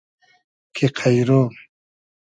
[0.75, 1.45] کی قݷرۉ